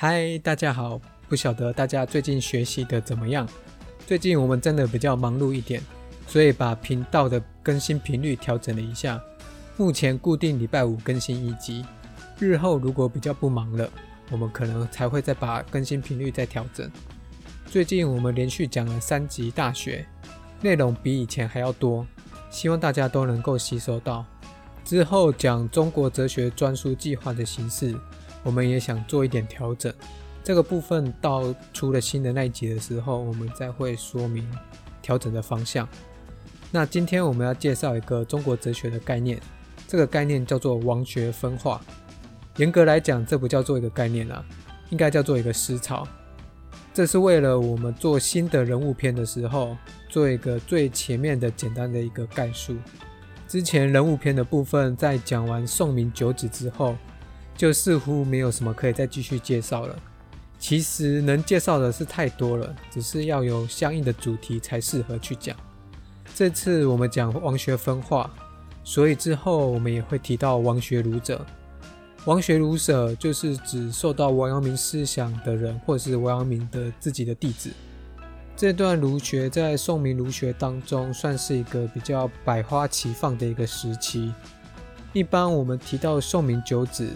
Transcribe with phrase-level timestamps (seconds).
[0.00, 1.00] 嗨，大家好！
[1.28, 3.44] 不晓得大家最近学习的怎么样？
[4.06, 5.82] 最近我们真的比较忙碌一点，
[6.28, 9.20] 所以把频道的更新频率调整了一下。
[9.76, 11.84] 目前固定礼拜五更新一集，
[12.38, 13.90] 日后如果比较不忙了，
[14.30, 16.88] 我们可能才会再把更新频率再调整。
[17.66, 20.06] 最近我们连续讲了三集大学，
[20.60, 22.06] 内容比以前还要多，
[22.50, 24.24] 希望大家都能够吸收到。
[24.84, 27.96] 之后讲中国哲学专书计划的形式。
[28.48, 29.92] 我们也想做一点调整，
[30.42, 34.42] 这个部分到出了新的那一集的时候，我们再会说明
[35.02, 35.86] 调整的方向。
[36.70, 39.38] 那今天我们要介绍一个中国哲学的概念，
[39.86, 41.78] 这个概念叫做王学分化。
[42.56, 44.42] 严格来讲，这不叫做一个概念啦，
[44.88, 46.08] 应该叫做一个思潮。
[46.94, 49.76] 这是为了我们做新的人物篇的时候，
[50.08, 52.74] 做一个最前面的简单的一个概述。
[53.46, 56.96] 之前人物篇的部分，在讲完宋明九子之后。
[57.58, 59.98] 就似乎没有什么可以再继续介绍了。
[60.60, 65.56] 其实能介绍的是太多了，只是要有相应的主题才适合去讲。
[66.36, 68.30] 这次我们讲王学分化，
[68.84, 71.44] 所以之后我们也会提到王学儒者。
[72.26, 77.70] 王学儒者就是指受到王阳明思想的人，或是王阳明的自己的弟子。
[78.56, 84.32] 这段儒学在宋明儒学当中算是一个比较百花齐放的一个时期。
[85.12, 87.08] 一般我们提到宋明九子。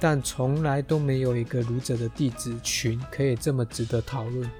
[0.00, 4.50] 但从来都没有一个儒者的弟子群可以这么值得讨论，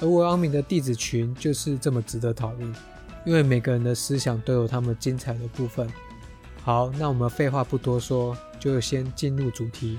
[0.00, 2.74] 而王阳明的弟子群就是这么值得讨论，
[3.24, 5.90] 因为每个人的思想都有他们精彩的部分。
[6.62, 9.98] 好，那我们废话不多说，就先进入主题。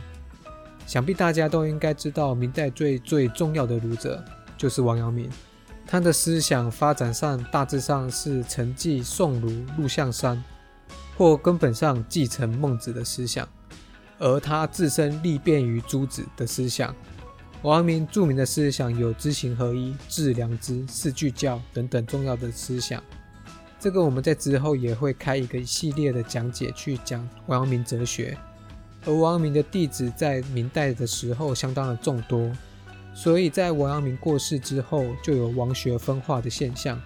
[0.85, 4.23] 想必大家都应该知道，明代最最重要的儒者
[4.57, 5.29] 就是王阳明，
[5.85, 10.41] 他的思想发展上大致上是承继宋儒陆象山，
[11.17, 13.45] 或根本上继承孟子的思想。
[14.19, 16.95] 而他自身立变于诸子的思想，
[17.61, 23.01] 王阳明著名的思想有知行合一、致良知、四句教等等重要的思想。
[23.79, 28.35] 这个我们在之后也会开一个系列的讲解去讲王阳明哲学。
[29.05, 32.51] 而王阳明的弟子在明代的时候相当的众多，
[33.13, 36.99] 所以在王阳明过世之后，就有王学分化的现象。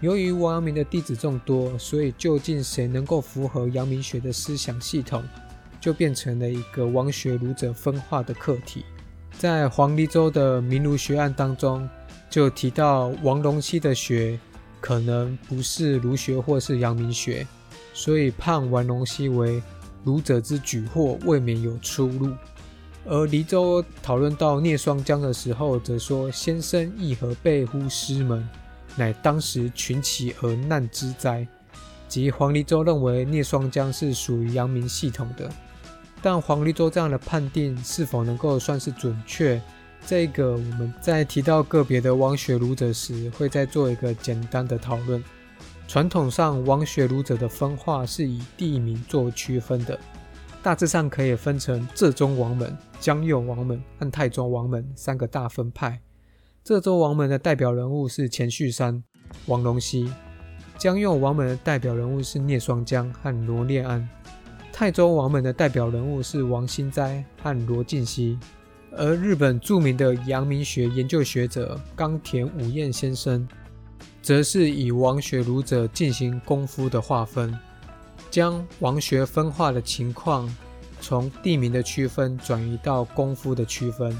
[0.00, 5.22] 由于王阳明的弟子众多，所以究竟谁能够符合阳明学的思想系统？
[5.82, 8.84] 就变成了一个王学儒者分化的课题。
[9.36, 11.88] 在黄黎州的明儒学案当中，
[12.30, 14.38] 就提到王龙溪的学
[14.80, 17.44] 可能不是儒学或是阳明学，
[17.92, 19.60] 所以判王龙溪为
[20.04, 22.32] 儒者之举或，未免有出入。
[23.04, 28.48] 而黎州讨论到聂双江的时候，则说先生亦何背乎师门，
[28.94, 31.44] 乃当时群起而难之哉。
[32.06, 35.50] 即黄黎州认为聂双江是属于阳明系统的。
[36.22, 39.60] 但黄立洲这样的判定是否能够算是准确？
[40.06, 45.22] 这个我们在提到个别的王学儒者时，会再做一个简单的讨论。
[45.86, 49.98] 传统上，王学儒者的分化是以地名作区分的，
[50.62, 56.00] 大致上可以分成浙中王门、江右王门和泰州王门三个大分派。
[56.64, 59.02] 浙州王门的代表人物是钱绪山、
[59.46, 60.12] 王龙溪，
[60.78, 64.08] 江右王门的代表人物是聂双江和罗列安。
[64.72, 68.38] 泰州王门的代表人物是王新斋和罗晋熙，
[68.90, 73.46] 而日本著名的阳明学研究学者冈田武彦先生，
[74.22, 77.56] 则是以王学儒者进行功夫的划分，
[78.30, 80.52] 将王学分化的情况
[81.00, 84.16] 从地名的区分转移到功夫的区分。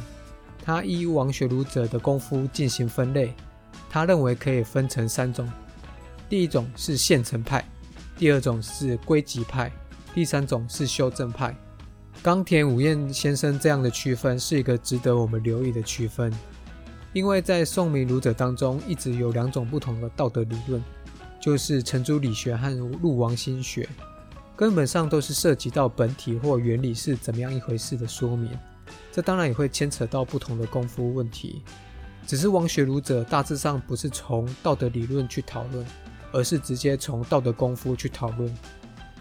[0.64, 3.34] 他依王学儒者的功夫进行分类，
[3.90, 5.50] 他认为可以分成三种：
[6.28, 7.64] 第一种是现成派，
[8.16, 9.72] 第二种是归集派。
[10.14, 11.56] 第三种是修正派，
[12.22, 16.30] 冈田武彦先生这样的区分是一个值得我们留意的区分，
[17.14, 20.82] 因为在宋明儒者当中一直有两种不同的道德理论，
[21.40, 22.70] 就是程朱理学和
[23.00, 23.88] 陆王心学，
[24.54, 28.50] 根本上都是涉及到本体或原理是怎么样一回事的说明，
[29.10, 31.62] 这当然也会牵扯到不同的功夫问题，
[32.26, 35.86] 只是王学儒者大致上不是从道德理论去讨论，
[36.32, 38.54] 而是直接从道德功夫去讨论。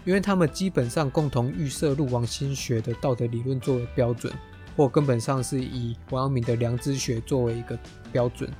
[0.04, 4.32] 因为他们基本上共同预设陆王心学的道德理论作为标准，
[4.76, 7.78] 或根本上是以王阳明的良知学作为一个
[8.10, 8.50] 标准。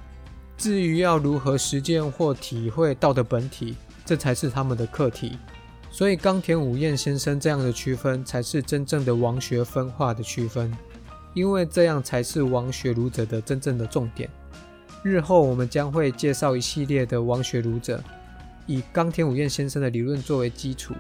[0.57, 3.75] 至于要如何实践或体会道德本体，
[4.05, 5.37] 这才是他们的课题。
[5.91, 10.73] 所以冈田武彦先生这样的区分，才是真正的王学分化的区分，
[11.35, 14.31] 因为这样才是王学儒者的真正的重点。
[15.03, 18.03] 日后我们将会介绍一系列的王学儒者，
[18.67, 20.95] 以冈田武彦先生的理论作为基础。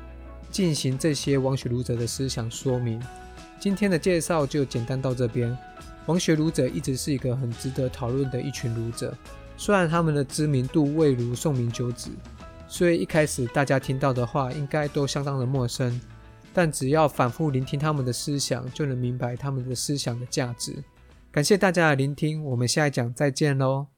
[0.53, 3.03] 进行这些王学儒者的思想说明。
[3.59, 5.57] 今天的介绍就简单到这边。
[6.07, 9.17] 王学儒者一直是一个很值得讨论的一群儒者，
[9.57, 12.11] 虽然他们的知名度未如宋明九子，
[12.67, 16.01] 所以一开始大家听到的话应该都相当的陌生，
[16.53, 20.75] 但只要反复聆听他们的思想，就能明白他们的思想的价值。
[21.31, 23.92] 感谢大家的聆听，我们下一讲再见喽。